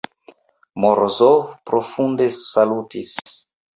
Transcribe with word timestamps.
Morozov 0.85 1.37
profunde 1.73 2.31
salutis. 2.39 3.17